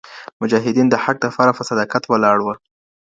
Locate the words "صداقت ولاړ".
1.69-2.37